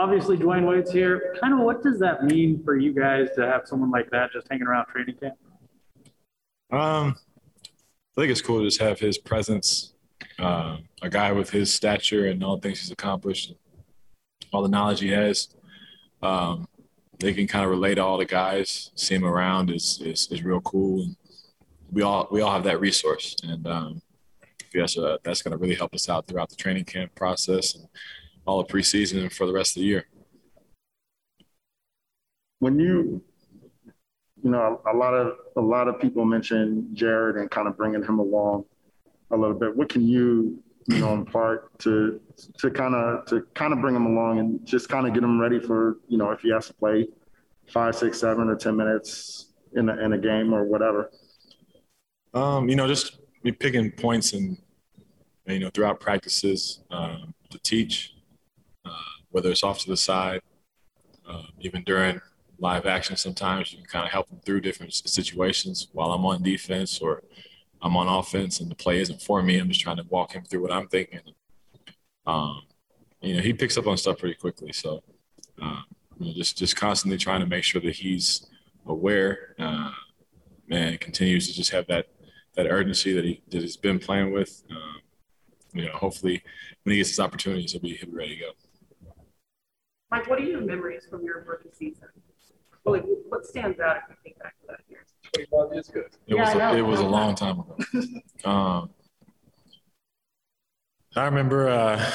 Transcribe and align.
obviously 0.00 0.38
Dwyane 0.38 0.66
Wade's 0.66 0.90
here. 0.90 1.36
Kind 1.40 1.52
of 1.52 1.60
what 1.60 1.82
does 1.82 1.98
that 1.98 2.24
mean 2.24 2.62
for 2.64 2.76
you 2.76 2.94
guys 2.94 3.28
to 3.36 3.46
have 3.46 3.62
someone 3.66 3.90
like 3.90 4.10
that 4.10 4.32
just 4.32 4.46
hanging 4.50 4.66
around 4.66 4.86
training 4.86 5.16
camp? 5.16 5.34
Um, 6.72 7.16
I 8.16 8.22
think 8.22 8.30
it's 8.30 8.40
cool 8.40 8.60
to 8.60 8.64
just 8.64 8.80
have 8.80 8.98
his 8.98 9.18
presence, 9.18 9.92
uh, 10.38 10.78
a 11.02 11.10
guy 11.10 11.32
with 11.32 11.50
his 11.50 11.72
stature 11.72 12.28
and 12.28 12.42
all 12.42 12.56
the 12.56 12.62
things 12.62 12.80
he's 12.80 12.90
accomplished, 12.90 13.54
all 14.52 14.62
the 14.62 14.68
knowledge 14.68 15.00
he 15.00 15.08
has. 15.08 15.48
Um, 16.22 16.66
they 17.18 17.34
can 17.34 17.46
kind 17.46 17.64
of 17.64 17.70
relate 17.70 17.96
to 17.96 18.04
all 18.04 18.16
the 18.16 18.24
guys. 18.24 18.92
See 18.94 19.14
him 19.14 19.24
around 19.24 19.70
is 19.70 20.00
is, 20.02 20.28
is 20.30 20.42
real 20.42 20.62
cool, 20.62 21.02
and 21.02 21.16
we 21.90 22.02
all 22.02 22.26
we 22.30 22.40
all 22.40 22.52
have 22.52 22.64
that 22.64 22.80
resource, 22.80 23.36
and 23.42 23.66
um, 23.66 24.02
yes, 24.72 24.96
uh, 24.96 25.18
that's 25.22 25.42
going 25.42 25.52
to 25.52 25.58
really 25.58 25.74
help 25.74 25.94
us 25.94 26.08
out 26.08 26.26
throughout 26.26 26.48
the 26.48 26.56
training 26.56 26.84
camp 26.84 27.14
process 27.14 27.74
and 27.74 27.86
all 28.46 28.62
the 28.62 28.72
preseason 28.72 29.22
and 29.22 29.32
for 29.32 29.46
the 29.46 29.52
rest 29.52 29.76
of 29.76 29.80
the 29.80 29.86
year. 29.86 30.06
When 32.58 32.78
you, 32.78 33.22
you 34.42 34.50
know, 34.50 34.80
a 34.90 34.96
lot 34.96 35.14
of 35.14 35.36
a 35.56 35.60
lot 35.60 35.88
of 35.88 36.00
people 36.00 36.24
mention 36.24 36.88
Jared 36.94 37.36
and 37.36 37.50
kind 37.50 37.68
of 37.68 37.76
bringing 37.76 38.02
him 38.02 38.18
along 38.18 38.64
a 39.30 39.36
little 39.36 39.56
bit. 39.56 39.74
What 39.74 39.88
can 39.88 40.06
you, 40.06 40.62
you 40.88 40.98
know, 40.98 41.14
impart 41.14 41.78
to 41.80 42.20
to 42.58 42.70
kind 42.70 42.94
of 42.94 43.26
to 43.26 43.46
kind 43.54 43.72
of 43.72 43.80
bring 43.80 43.94
him 43.94 44.06
along 44.06 44.38
and 44.38 44.64
just 44.66 44.88
kind 44.88 45.06
of 45.06 45.14
get 45.14 45.22
him 45.22 45.40
ready 45.40 45.60
for, 45.60 45.98
you 46.08 46.18
know, 46.18 46.30
if 46.30 46.40
he 46.40 46.50
has 46.50 46.66
to 46.66 46.74
play 46.74 47.08
five, 47.68 47.94
six, 47.94 48.18
seven, 48.18 48.48
or 48.48 48.56
ten 48.56 48.76
minutes 48.76 49.46
in 49.74 49.88
a, 49.88 49.96
in 49.98 50.12
a 50.12 50.18
game 50.18 50.52
or 50.52 50.64
whatever. 50.64 51.10
Um, 52.34 52.68
you 52.68 52.76
know, 52.76 52.86
just 52.86 53.18
be 53.42 53.52
picking 53.52 53.90
points 53.90 54.32
and 54.32 54.56
you 55.46 55.58
know 55.58 55.70
throughout 55.70 56.00
practices 56.00 56.80
um, 56.90 57.34
to 57.50 57.58
teach, 57.58 58.14
whether 59.30 59.50
it's 59.50 59.62
off 59.62 59.78
to 59.80 59.88
the 59.88 59.96
side, 59.96 60.40
uh, 61.28 61.42
even 61.60 61.82
during 61.84 62.20
live 62.58 62.86
action. 62.86 63.16
Sometimes 63.16 63.72
you 63.72 63.78
can 63.78 63.86
kind 63.86 64.04
of 64.04 64.12
help 64.12 64.28
them 64.28 64.40
through 64.44 64.60
different 64.60 64.92
situations 64.92 65.88
while 65.92 66.12
I'm 66.12 66.24
on 66.26 66.42
defense 66.42 67.00
or 67.00 67.22
I'm 67.82 67.96
on 67.96 68.08
offense 68.08 68.60
and 68.60 68.70
the 68.70 68.74
play 68.74 69.00
isn't 69.00 69.22
for 69.22 69.42
me. 69.42 69.58
I'm 69.58 69.68
just 69.68 69.80
trying 69.80 69.96
to 69.96 70.04
walk 70.08 70.32
him 70.32 70.44
through 70.44 70.62
what 70.62 70.72
I'm 70.72 70.88
thinking. 70.88 71.20
Um, 72.26 72.62
you 73.22 73.34
know, 73.34 73.40
he 73.40 73.52
picks 73.52 73.76
up 73.78 73.86
on 73.86 73.96
stuff 73.96 74.18
pretty 74.18 74.34
quickly. 74.34 74.72
So, 74.72 75.02
uh, 75.60 75.82
you 76.18 76.26
know, 76.26 76.32
just 76.34 76.58
just 76.58 76.76
constantly 76.76 77.18
trying 77.18 77.40
to 77.40 77.46
make 77.46 77.64
sure 77.64 77.80
that 77.80 77.94
he's 77.94 78.46
aware 78.86 79.54
uh, 79.58 79.92
and 80.70 81.00
continues 81.00 81.48
to 81.48 81.54
just 81.54 81.70
have 81.70 81.86
that 81.86 82.06
that 82.56 82.66
urgency 82.66 83.12
that 83.14 83.24
he 83.24 83.42
that 83.50 83.62
he's 83.62 83.76
been 83.76 83.98
playing 83.98 84.32
with. 84.32 84.62
Um, 84.70 84.96
you 85.72 85.86
know, 85.86 85.92
hopefully 85.92 86.42
when 86.82 86.92
he 86.92 86.98
gets 86.98 87.10
his 87.10 87.20
opportunities, 87.20 87.72
he'll 87.72 87.80
be 87.80 87.94
he'll 87.94 88.10
be 88.10 88.16
ready 88.16 88.36
to 88.36 88.40
go. 88.40 88.50
Mike, 90.10 90.28
what 90.28 90.40
are 90.40 90.44
your 90.44 90.60
memories 90.60 91.06
from 91.08 91.24
your 91.24 91.44
rookie 91.44 91.70
season? 91.72 92.08
Well, 92.84 92.94
like, 92.96 93.04
what 93.28 93.46
stands 93.46 93.78
out 93.78 93.96
if 93.96 94.02
you 94.10 94.16
think 94.24 94.38
back 94.38 94.54
to 94.60 94.66
that 94.68 94.80
year? 94.88 95.04
25 95.34 95.72
years 95.72 95.88
ago. 95.88 96.00
It 96.26 96.34
Yeah, 96.34 96.40
was 96.40 96.48
I 96.48 96.52
a, 96.52 96.58
know. 96.58 96.76
it 96.78 96.82
was 96.82 97.00
a 97.00 97.06
long 97.06 97.34
time 97.34 97.60
ago. 97.60 97.76
um, 98.50 98.90
I 101.14 101.24
remember 101.24 101.68
uh, 101.68 102.10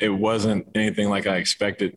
it 0.00 0.10
wasn't 0.10 0.68
anything 0.74 1.08
like 1.08 1.26
I 1.26 1.36
expected 1.36 1.96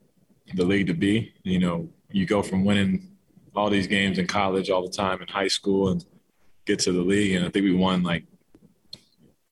the 0.54 0.64
league 0.64 0.88
to 0.88 0.94
be. 0.94 1.34
You 1.44 1.60
know, 1.60 1.90
you 2.12 2.26
go 2.26 2.42
from 2.42 2.64
winning 2.64 3.18
all 3.56 3.70
these 3.70 3.88
games 3.88 4.18
in 4.18 4.28
college 4.28 4.70
all 4.70 4.84
the 4.84 4.92
time 4.92 5.22
in 5.22 5.28
high 5.28 5.48
school 5.48 5.90
and 5.90 6.06
get 6.66 6.80
to 6.80 6.92
the 6.92 7.02
league, 7.02 7.36
and 7.36 7.46
I 7.46 7.50
think 7.50 7.64
we 7.64 7.74
won 7.74 8.04
like 8.04 8.26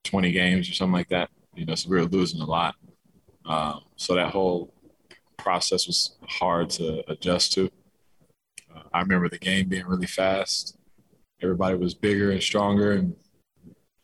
20 0.05 0.31
games 0.31 0.69
or 0.69 0.73
something 0.73 0.93
like 0.93 1.09
that. 1.09 1.29
You 1.55 1.65
know, 1.65 1.75
so 1.75 1.89
we 1.89 1.97
were 1.97 2.05
losing 2.05 2.39
a 2.39 2.45
lot. 2.45 2.75
Um, 3.47 3.81
so 3.95 4.15
that 4.15 4.31
whole 4.31 4.73
process 5.37 5.87
was 5.87 6.17
hard 6.27 6.69
to 6.71 7.09
adjust 7.09 7.53
to. 7.53 7.71
Uh, 8.75 8.81
I 8.93 9.01
remember 9.01 9.29
the 9.29 9.39
game 9.39 9.69
being 9.69 9.85
really 9.87 10.07
fast. 10.07 10.77
Everybody 11.41 11.77
was 11.77 11.93
bigger 11.93 12.31
and 12.31 12.43
stronger 12.43 12.93
and, 12.93 13.15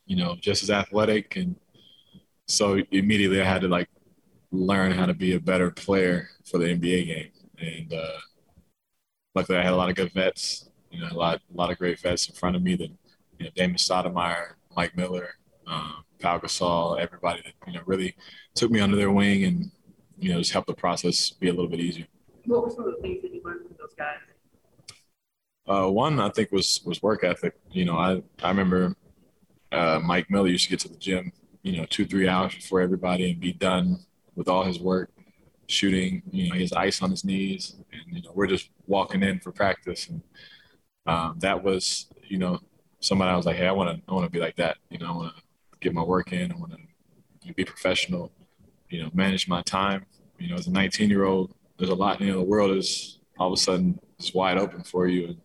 you 0.06 0.16
know, 0.16 0.36
just 0.40 0.64
as 0.64 0.70
athletic. 0.70 1.36
And 1.36 1.56
so 2.48 2.80
immediately 2.92 3.42
I 3.42 3.46
had 3.46 3.62
to 3.62 3.68
like 3.68 3.90
learn 4.52 4.92
how 4.92 5.06
to 5.06 5.14
be 5.14 5.34
a 5.34 5.40
better 5.40 5.72
player 5.72 6.30
for 6.46 6.60
the 6.60 6.68
NBA 6.68 7.08
game. 7.08 7.32
And 7.58 7.94
uh, 7.94 8.20
luckily 9.36 9.58
I 9.58 9.64
had 9.64 9.74
a 9.74 9.78
lot 9.78 9.90
of 9.90 9.96
good 9.96 10.14
vets, 10.14 10.70
you 10.92 11.02
know, 11.02 11.10
a 11.12 11.18
lot, 11.18 11.42
a 11.54 11.58
lot 11.58 11.72
of 11.72 11.78
great 11.78 12.00
vets 12.00 12.30
in 12.30 12.36
front 12.36 12.56
of 12.56 12.62
me 12.62 12.76
that, 12.76 12.92
you 13.40 13.46
know, 13.46 13.50
Damon 13.56 13.78
Stoudemire, 13.78 14.54
Mike 14.76 14.96
Miller, 14.96 15.36
Pau 15.66 16.40
Gasol, 16.40 17.00
everybody 17.00 17.42
that, 17.44 17.54
you 17.68 17.74
know, 17.74 17.82
really 17.86 18.16
took 18.56 18.72
me 18.72 18.80
under 18.80 18.96
their 18.96 19.12
wing 19.12 19.44
and, 19.44 19.72
you 20.18 20.32
know, 20.32 20.40
just 20.40 20.54
helped 20.54 20.68
the 20.68 20.74
process 20.74 21.30
be 21.32 21.50
a 21.50 21.52
little 21.52 21.70
bit 21.70 21.80
easier. 21.80 22.08
What 22.46 22.64
were 22.64 22.70
some 22.70 22.88
of 22.88 22.96
the 22.96 23.02
things 23.02 23.22
that 23.22 23.34
you 23.34 23.42
learned 23.44 23.68
from 23.68 23.76
those 23.80 23.94
guys? 23.94 24.18
Uh, 25.68 25.90
one 25.90 26.20
I 26.20 26.30
think 26.30 26.52
was 26.52 26.82
was 26.86 27.02
work 27.02 27.24
ethic. 27.24 27.56
You 27.72 27.86
know, 27.86 27.98
I 27.98 28.22
I 28.42 28.50
remember 28.50 28.96
uh, 29.72 30.00
Mike 30.04 30.30
Miller 30.30 30.50
used 30.50 30.66
to 30.66 30.70
get 30.70 30.80
to 30.82 30.90
the 30.90 30.98
gym, 30.98 31.32
you 31.62 31.78
know, 31.78 31.86
two 31.86 32.06
three 32.06 32.28
hours 32.28 32.54
before 32.54 32.82
everybody 32.82 33.32
and 33.32 33.40
be 33.40 33.54
done 33.54 34.00
with 34.36 34.50
all 34.50 34.64
his 34.64 34.80
work, 34.80 35.10
shooting. 35.68 36.22
You 36.32 36.50
know, 36.50 36.56
he 36.56 36.62
has 36.62 36.74
ice 36.74 37.02
on 37.02 37.12
his 37.12 37.24
knees, 37.24 37.78
and 37.94 38.16
you 38.16 38.22
know 38.22 38.32
we're 38.34 38.48
just 38.48 38.70
walking 38.88 39.24
in 39.24 39.40
for 39.40 39.54
practice, 39.54 40.10
and 40.10 40.22
um, 41.06 41.38
that 41.40 41.64
was 41.64 42.08
you 42.28 42.38
know 42.38 42.60
somebody 43.00 43.32
I 43.32 43.38
was 43.38 43.46
like, 43.46 43.56
hey, 43.56 43.68
I 43.68 43.72
want 43.72 43.96
to 43.96 44.12
I 44.12 44.14
want 44.14 44.26
to 44.26 44.32
be 44.32 44.40
like 44.40 44.58
that. 44.58 44.78
You 44.90 45.00
know, 45.00 45.08
I 45.08 45.16
want 45.16 45.36
to 45.36 45.42
get 45.84 45.94
my 45.94 46.04
work 46.04 46.32
in. 46.34 46.52
I 46.52 46.56
want 46.56 46.74
to 46.74 47.54
be 47.54 47.66
professional. 47.66 48.32
You 48.90 49.04
know, 49.04 49.10
manage 49.14 49.48
my 49.48 49.62
time. 49.64 50.06
You 50.40 50.50
know, 50.50 50.56
as 50.56 50.68
a 50.68 50.72
19 50.72 51.10
year 51.10 51.26
old, 51.26 51.54
there's 51.78 51.90
a 51.90 51.96
lot. 51.96 52.22
You 52.22 52.32
know, 52.32 52.40
the 52.40 52.46
world 52.46 52.76
is 52.76 53.20
all 53.38 53.48
of 53.48 53.54
a 53.54 53.62
sudden 53.62 54.00
just 54.20 54.36
wide 54.36 54.58
open 54.58 54.84
for 54.84 55.08
you, 55.08 55.28
and 55.28 55.38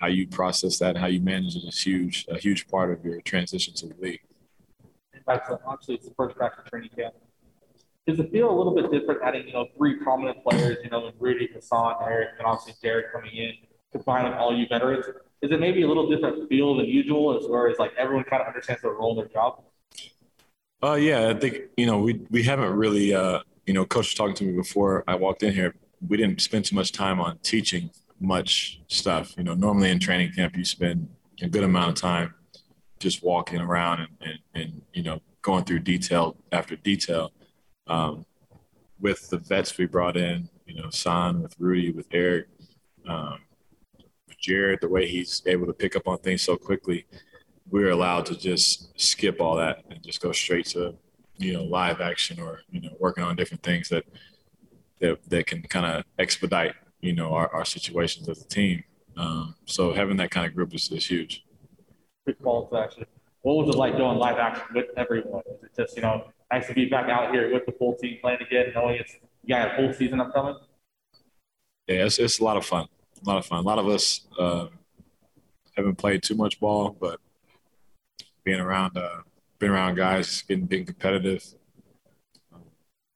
how 0.00 0.06
you 0.06 0.26
process 0.26 0.78
that 0.78 0.90
and 0.90 0.98
how 0.98 1.06
you 1.06 1.20
manage 1.20 1.56
it 1.56 1.64
is 1.64 1.82
huge, 1.82 2.26
a 2.28 2.38
huge 2.38 2.66
part 2.68 2.90
of 2.90 3.04
your 3.04 3.20
transition 3.20 3.74
to 3.74 3.86
the 3.86 3.94
league. 4.00 4.20
Back 5.26 5.48
obviously, 5.66 5.96
it's 5.96 6.08
the 6.08 6.14
first 6.14 6.38
back 6.38 6.62
to 6.62 6.70
training 6.70 6.90
camp. 6.96 7.14
Does 8.06 8.18
it 8.18 8.32
feel 8.32 8.50
a 8.50 8.56
little 8.56 8.74
bit 8.74 8.90
different 8.90 9.20
adding, 9.22 9.46
you 9.46 9.52
know, 9.52 9.66
three 9.76 10.02
prominent 10.02 10.42
players, 10.42 10.78
you 10.82 10.90
know, 10.90 11.12
Rudy, 11.20 11.50
Hassan, 11.54 11.96
Eric, 12.02 12.30
and 12.38 12.46
obviously 12.46 12.74
Derek 12.82 13.12
coming 13.12 13.36
in, 13.36 13.52
combining 13.92 14.32
all 14.32 14.56
you 14.56 14.66
veterans? 14.68 15.04
Is 15.42 15.50
it 15.50 15.60
maybe 15.60 15.82
a 15.82 15.88
little 15.88 16.08
different 16.08 16.48
feel 16.48 16.76
than 16.76 16.86
usual 16.86 17.36
as 17.38 17.46
far 17.46 17.68
as 17.68 17.78
like 17.78 17.92
everyone 17.96 18.24
kind 18.24 18.42
of 18.42 18.48
understands 18.48 18.82
their 18.82 18.92
role 18.92 19.12
in 19.12 19.16
their 19.16 19.32
job? 19.32 19.62
Uh, 20.82 20.94
yeah, 20.94 21.28
I 21.28 21.34
think 21.34 21.56
you 21.76 21.86
know 21.86 21.98
we 21.98 22.20
we 22.30 22.42
haven't 22.42 22.72
really, 22.72 23.14
uh, 23.14 23.40
you 23.66 23.74
know, 23.74 23.84
coach 23.84 24.06
was 24.06 24.14
talking 24.14 24.34
to 24.36 24.44
me 24.44 24.52
before 24.52 25.04
I 25.06 25.14
walked 25.14 25.42
in 25.42 25.52
here. 25.52 25.74
We 26.06 26.16
didn't 26.16 26.40
spend 26.40 26.64
too 26.66 26.74
much 26.74 26.92
time 26.92 27.20
on 27.20 27.38
teaching 27.38 27.90
much 28.18 28.80
stuff. 28.88 29.34
You 29.36 29.44
know, 29.44 29.54
normally 29.54 29.90
in 29.90 29.98
training 29.98 30.32
camp 30.32 30.56
you 30.56 30.64
spend 30.64 31.08
a 31.42 31.48
good 31.48 31.64
amount 31.64 31.90
of 31.90 31.94
time 31.96 32.34
just 32.98 33.22
walking 33.22 33.60
around 33.60 34.00
and, 34.00 34.10
and, 34.20 34.38
and 34.54 34.82
you 34.92 35.02
know 35.02 35.20
going 35.42 35.64
through 35.64 35.80
detail 35.80 36.36
after 36.52 36.76
detail. 36.76 37.32
Um, 37.86 38.26
with 39.00 39.30
the 39.30 39.38
vets 39.38 39.76
we 39.78 39.86
brought 39.86 40.16
in, 40.16 40.48
you 40.66 40.74
know, 40.74 40.90
San 40.90 41.42
with 41.42 41.54
Rudy, 41.58 41.90
with 41.90 42.06
Eric, 42.12 42.48
um, 43.08 43.38
Jared, 44.40 44.80
the 44.80 44.88
way 44.88 45.06
he's 45.06 45.42
able 45.46 45.66
to 45.66 45.72
pick 45.72 45.96
up 45.96 46.08
on 46.08 46.18
things 46.18 46.42
so 46.42 46.56
quickly, 46.56 47.06
we're 47.70 47.90
allowed 47.90 48.26
to 48.26 48.36
just 48.36 48.98
skip 49.00 49.40
all 49.40 49.56
that 49.56 49.84
and 49.90 50.02
just 50.02 50.20
go 50.20 50.32
straight 50.32 50.66
to, 50.66 50.94
you 51.36 51.52
know, 51.52 51.64
live 51.64 52.00
action 52.00 52.40
or 52.40 52.60
you 52.70 52.80
know 52.80 52.96
working 52.98 53.22
on 53.22 53.36
different 53.36 53.62
things 53.62 53.88
that 53.90 54.04
that 55.00 55.18
that 55.28 55.46
can 55.46 55.62
kind 55.62 55.86
of 55.86 56.04
expedite 56.18 56.74
you 57.00 57.14
know 57.14 57.32
our, 57.32 57.52
our 57.54 57.64
situations 57.64 58.28
as 58.28 58.42
a 58.42 58.48
team. 58.48 58.82
Um, 59.16 59.54
so 59.66 59.92
having 59.92 60.16
that 60.18 60.30
kind 60.30 60.46
of 60.46 60.54
group 60.54 60.74
is, 60.74 60.90
is 60.90 61.06
huge. 61.06 61.44
Quick 62.24 62.38
follow 62.42 62.64
up 62.64 62.84
actually. 62.84 63.06
What 63.42 63.64
was 63.64 63.74
it 63.74 63.78
like 63.78 63.96
doing 63.96 64.16
live 64.16 64.36
action 64.36 64.64
with 64.74 64.86
everyone? 64.96 65.42
Is 65.46 65.64
it 65.64 65.70
just, 65.76 65.96
you 65.96 66.02
know, 66.02 66.30
nice 66.52 66.66
to 66.66 66.74
be 66.74 66.86
back 66.86 67.08
out 67.08 67.32
here 67.32 67.52
with 67.52 67.64
the 67.64 67.72
full 67.72 67.94
team 67.94 68.18
playing 68.20 68.40
again, 68.42 68.72
knowing 68.74 68.96
it's 68.96 69.16
you 69.44 69.54
got 69.54 69.72
a 69.72 69.76
full 69.76 69.92
season 69.94 70.20
upcoming? 70.20 70.56
Yeah, 71.86 72.04
it's, 72.04 72.18
it's 72.18 72.38
a 72.38 72.44
lot 72.44 72.56
of 72.56 72.64
fun. 72.64 72.86
A 73.24 73.28
lot 73.28 73.38
of 73.38 73.46
fun. 73.46 73.58
A 73.58 73.62
lot 73.62 73.78
of 73.78 73.88
us 73.88 74.26
uh, 74.38 74.66
haven't 75.76 75.96
played 75.96 76.22
too 76.22 76.34
much 76.34 76.58
ball, 76.58 76.96
but 76.98 77.20
being 78.44 78.60
around, 78.60 78.96
uh, 78.96 79.20
around 79.62 79.96
guys, 79.96 80.42
getting 80.42 80.66
being 80.66 80.86
competitive, 80.86 81.44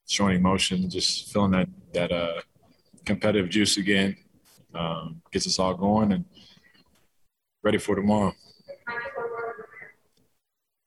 showing 0.06 0.36
emotion, 0.36 0.90
just 0.90 1.32
feeling 1.32 1.52
that 1.52 1.68
that 1.94 2.12
uh, 2.12 2.40
competitive 3.04 3.48
juice 3.48 3.76
again, 3.76 4.16
um, 4.74 5.22
gets 5.32 5.46
us 5.46 5.58
all 5.58 5.74
going 5.74 6.12
and 6.12 6.24
ready 7.62 7.78
for 7.78 7.94
tomorrow. 7.94 8.32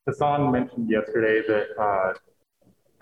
Hassan 0.06 0.50
mentioned 0.52 0.88
yesterday 0.88 1.42
that 1.46 1.82
uh, 1.82 2.14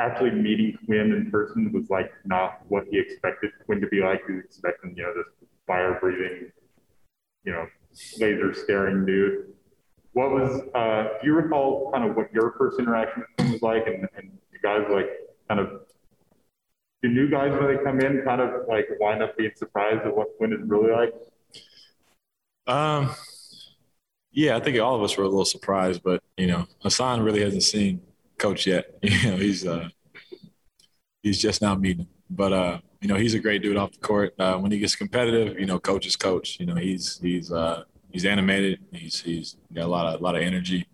actually 0.01 0.31
meeting 0.31 0.77
Quin 0.87 1.13
in 1.13 1.31
person 1.31 1.71
was 1.73 1.89
like 1.91 2.11
not 2.25 2.61
what 2.69 2.85
he 2.91 2.99
expected 2.99 3.51
Quin 3.65 3.81
to 3.81 3.87
be 3.89 4.01
like. 4.01 4.23
He 4.27 4.33
was 4.35 4.45
expecting, 4.45 4.97
you 4.97 5.03
know, 5.05 5.15
this 5.15 5.46
fire 5.67 5.99
breathing, 6.01 6.51
you 7.45 7.53
know, 7.53 7.67
laser 8.19 8.55
staring 8.55 9.05
dude. 9.07 9.53
What 10.13 10.31
was, 10.31 10.63
uh, 10.75 11.19
do 11.21 11.27
you 11.27 11.35
recall 11.35 11.91
kind 11.93 12.09
of 12.09 12.17
what 12.17 12.33
your 12.33 12.55
first 12.57 12.79
interaction 12.79 13.25
with 13.37 13.47
him 13.47 13.53
was 13.53 13.63
like 13.63 13.87
and, 13.87 14.09
and 14.17 14.31
you 14.53 14.59
guys 14.63 14.87
like 14.91 15.11
kind 15.49 15.61
of 15.61 15.83
do 17.03 17.09
new 17.09 17.29
guys 17.29 17.53
when 17.53 17.67
they 17.67 17.83
come 17.83 18.01
in 18.01 18.23
kind 18.23 18.41
of 18.41 18.67
like 18.69 18.89
wind 18.99 19.23
up 19.23 19.37
being 19.37 19.53
surprised 19.57 20.07
at 20.07 20.17
what 20.17 20.29
Quin 20.39 20.53
is 20.53 20.61
really 20.63 20.91
like? 20.91 21.13
Um, 22.67 23.15
yeah, 24.33 24.57
I 24.57 24.61
think 24.61 24.79
all 24.81 24.97
of 24.97 25.03
us 25.03 25.17
were 25.17 25.25
a 25.25 25.29
little 25.29 25.45
surprised, 25.45 26.03
but 26.03 26.23
you 26.37 26.47
know, 26.47 26.67
Hassan 26.83 27.23
really 27.23 27.43
hasn't 27.43 27.63
seen 27.63 28.01
coach 28.39 28.67
yet. 28.67 28.87
You 29.03 29.31
know, 29.31 29.37
he's 29.37 29.67
uh, 29.67 29.89
he's 31.23 31.41
just 31.41 31.63
now 31.63 31.75
meeting. 31.75 32.09
But 32.29 32.53
uh, 32.53 32.81
you 33.07 33.13
know, 33.13 33.21
he's 33.21 33.35
a 33.35 33.39
great 33.39 33.63
dude 33.63 33.77
off 33.77 33.93
the 33.93 33.99
court. 33.99 34.35
Uh, 34.37 34.59
when 34.59 34.73
he 34.73 34.81
gets 34.81 34.97
competitive, 34.97 35.61
you 35.61 35.65
know, 35.65 35.79
coach 35.79 36.09
is 36.09 36.17
coach. 36.17 36.59
You 36.59 36.67
know, 36.67 36.75
he's 36.75 37.21
he's 37.23 37.53
uh, 37.53 37.85
he's 38.11 38.25
animated. 38.25 38.81
He's 38.91 39.21
he's 39.21 39.57
got 39.73 39.85
a 39.85 39.87
lot 39.87 40.13
of 40.13 40.21
a 40.21 40.25
lot 40.25 40.35
of 40.35 40.43
energy. 40.43 40.89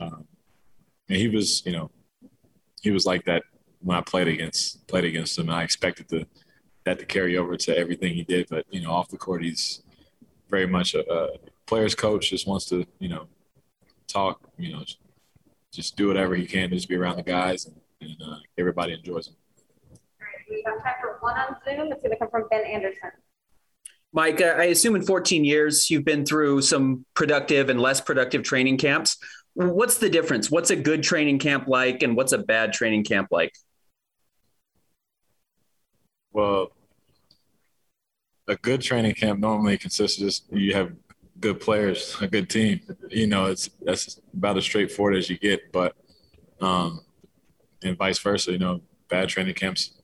Um, 0.00 0.26
and 1.10 1.18
he 1.18 1.28
was, 1.28 1.62
you 1.66 1.72
know, 1.72 1.90
he 2.80 2.90
was 2.90 3.04
like 3.04 3.26
that 3.26 3.42
when 3.82 3.98
I 3.98 4.00
played 4.00 4.28
against 4.28 4.86
played 4.86 5.04
against 5.04 5.38
him. 5.38 5.50
And 5.50 5.58
I 5.58 5.62
expected 5.62 6.08
the 6.08 6.26
that 6.84 6.98
to 7.00 7.04
carry 7.04 7.36
over 7.36 7.54
to 7.54 7.76
everything 7.76 8.14
he 8.14 8.24
did. 8.24 8.46
But 8.48 8.64
you 8.70 8.80
know, 8.80 8.92
off 8.92 9.10
the 9.10 9.18
court, 9.18 9.44
he's 9.44 9.82
very 10.48 10.66
much 10.66 10.94
a, 10.94 11.04
a 11.12 11.36
player's 11.66 11.94
coach. 11.94 12.30
Just 12.30 12.48
wants 12.48 12.64
to, 12.70 12.86
you 12.98 13.10
know, 13.10 13.26
talk. 14.08 14.40
You 14.56 14.72
know, 14.72 14.84
just 15.70 15.96
do 15.96 16.08
whatever 16.08 16.34
he 16.34 16.46
can 16.46 16.70
to 16.70 16.76
just 16.76 16.88
be 16.88 16.96
around 16.96 17.16
the 17.16 17.22
guys, 17.22 17.66
and, 17.66 17.76
and 18.00 18.16
uh, 18.22 18.38
everybody 18.56 18.94
enjoys 18.94 19.28
him. 19.28 19.36
All 20.48 20.54
right, 20.54 20.62
we 20.64 20.64
have 20.66 20.82
time 20.82 20.94
for 21.00 21.18
one 21.20 21.36
on 21.36 21.56
Zoom. 21.64 21.92
It's 21.92 22.02
going 22.02 22.12
to 22.12 22.16
come 22.18 22.30
from 22.30 22.44
Ben 22.50 22.64
Anderson. 22.64 23.10
Mike, 24.12 24.40
I 24.40 24.64
assume 24.64 24.96
in 24.96 25.02
14 25.02 25.44
years 25.44 25.90
you've 25.90 26.04
been 26.04 26.24
through 26.24 26.62
some 26.62 27.04
productive 27.14 27.68
and 27.68 27.80
less 27.80 28.00
productive 28.00 28.42
training 28.42 28.78
camps. 28.78 29.18
What's 29.54 29.98
the 29.98 30.08
difference? 30.08 30.50
What's 30.50 30.70
a 30.70 30.76
good 30.76 31.02
training 31.02 31.38
camp 31.38 31.68
like, 31.68 32.02
and 32.02 32.16
what's 32.16 32.32
a 32.32 32.38
bad 32.38 32.72
training 32.72 33.04
camp 33.04 33.28
like? 33.30 33.52
Well, 36.32 36.72
a 38.48 38.56
good 38.56 38.82
training 38.82 39.14
camp 39.14 39.40
normally 39.40 39.78
consists 39.78 40.18
of 40.18 40.26
just 40.26 40.52
you 40.52 40.74
have 40.74 40.92
good 41.40 41.60
players, 41.60 42.16
a 42.20 42.26
good 42.26 42.48
team. 42.48 42.80
You 43.08 43.26
know, 43.26 43.46
it's 43.46 43.70
that's 43.82 44.20
about 44.32 44.56
as 44.56 44.64
straightforward 44.64 45.16
as 45.16 45.28
you 45.28 45.38
get. 45.38 45.72
But 45.72 45.94
um, 46.60 47.00
and 47.82 47.96
vice 47.96 48.18
versa, 48.18 48.52
you 48.52 48.58
know, 48.58 48.80
bad 49.08 49.28
training 49.28 49.54
camps, 49.54 49.95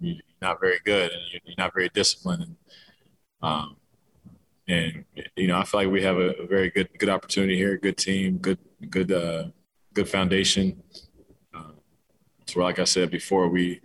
you're 0.00 0.16
not 0.42 0.60
very 0.60 0.78
good 0.84 1.10
and 1.12 1.20
you're 1.44 1.54
not 1.58 1.74
very 1.74 1.88
disciplined. 1.90 2.42
And, 2.42 2.56
um, 3.42 3.76
and 4.68 5.04
you 5.36 5.46
know, 5.46 5.58
I 5.58 5.64
feel 5.64 5.80
like 5.80 5.90
we 5.90 6.02
have 6.02 6.16
a, 6.16 6.30
a 6.42 6.46
very 6.46 6.70
good 6.70 6.88
good 6.98 7.08
opportunity 7.08 7.56
here, 7.56 7.76
good 7.76 7.96
team, 7.96 8.38
good 8.38 8.58
good 8.90 9.12
uh, 9.12 9.44
good 9.94 10.08
foundation. 10.08 10.82
Uh, 11.54 11.72
so, 12.46 12.60
like 12.60 12.78
I 12.78 12.84
said 12.84 13.10
before, 13.10 13.48
we 13.48 13.80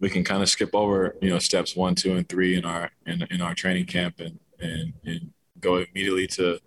we 0.00 0.10
can 0.10 0.22
kind 0.22 0.42
of 0.42 0.48
skip 0.48 0.74
over 0.74 1.16
you 1.22 1.30
know 1.30 1.38
steps 1.38 1.74
one, 1.74 1.94
two, 1.94 2.14
and 2.14 2.28
three 2.28 2.56
in 2.56 2.64
our 2.64 2.90
in, 3.06 3.26
in 3.30 3.40
our 3.40 3.54
training 3.54 3.86
camp 3.86 4.20
and 4.20 4.38
and 4.60 4.92
and 5.04 5.32
go 5.60 5.76
immediately 5.76 6.26
to 6.26 6.58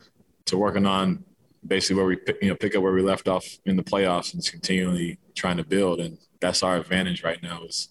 to 0.45 0.57
working 0.57 0.85
on 0.85 1.23
basically 1.65 1.95
where 1.97 2.05
we 2.05 2.17
you 2.41 2.49
know 2.49 2.55
pick 2.55 2.75
up 2.75 2.81
where 2.81 2.93
we 2.93 3.01
left 3.01 3.27
off 3.27 3.45
in 3.65 3.75
the 3.75 3.83
playoffs 3.83 4.33
and 4.33 4.41
just 4.41 4.51
continually 4.51 5.19
trying 5.35 5.57
to 5.57 5.63
build 5.63 5.99
and 5.99 6.17
that's 6.39 6.63
our 6.63 6.77
advantage 6.77 7.23
right 7.23 7.41
now 7.43 7.63
is 7.63 7.89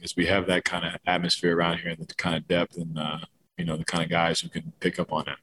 is 0.00 0.16
we 0.16 0.26
have 0.26 0.46
that 0.46 0.64
kind 0.64 0.84
of 0.84 1.00
atmosphere 1.06 1.56
around 1.56 1.78
here 1.78 1.90
and 1.90 2.06
the 2.06 2.14
kind 2.14 2.36
of 2.36 2.46
depth 2.48 2.76
and 2.76 2.98
uh, 2.98 3.18
you 3.56 3.64
know 3.64 3.76
the 3.76 3.84
kind 3.84 4.02
of 4.02 4.10
guys 4.10 4.40
who 4.40 4.48
can 4.48 4.72
pick 4.80 4.98
up 4.98 5.12
on 5.12 5.24
that. 5.26 5.38